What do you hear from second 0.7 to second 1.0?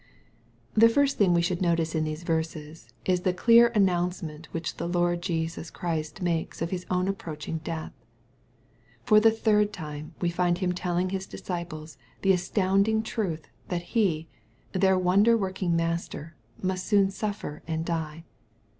MATTHEW, CHAP. XX, 251 The